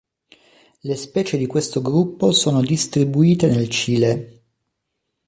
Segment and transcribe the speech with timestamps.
[0.83, 4.41] Le specie di questo gruppo sono distribuite nel Cile.